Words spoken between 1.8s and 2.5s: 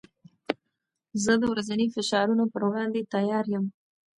فشارونو